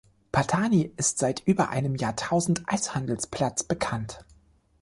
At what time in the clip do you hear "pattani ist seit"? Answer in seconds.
0.31-1.41